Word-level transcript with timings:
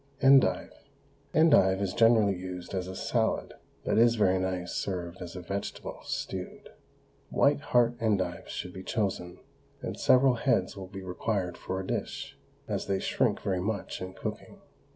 ENDIVE. 0.21 0.71
Endive 1.31 1.79
is 1.79 1.93
generally 1.93 2.35
used 2.35 2.73
as 2.73 2.87
a 2.87 2.95
salad, 2.95 3.53
but 3.85 3.99
is 3.99 4.15
very 4.15 4.39
nice 4.39 4.73
served 4.73 5.21
as 5.21 5.35
a 5.35 5.41
vegetable, 5.41 5.99
stewed. 6.01 6.71
White 7.29 7.59
heart 7.61 7.99
endives 7.99 8.47
should 8.47 8.73
be 8.73 8.81
chosen, 8.81 9.37
and 9.79 9.99
several 9.99 10.33
heads 10.33 10.75
will 10.75 10.87
be 10.87 11.03
required 11.03 11.55
for 11.55 11.79
a 11.79 11.85
dish, 11.85 12.35
as 12.67 12.87
they 12.87 12.97
shrink 12.97 13.41
very 13.41 13.61
much 13.61 14.01
in 14.01 14.13
cooking. 14.15 14.59